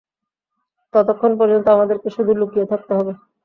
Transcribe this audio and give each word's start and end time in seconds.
ততক্ষণ 0.93 1.31
পর্যন্ত 1.39 1.65
আমাদেরকে 1.69 2.07
শুধু 2.15 2.31
লুকিয়ে 2.35 2.69
থাকতে 2.71 2.91
হবে। 2.97 3.13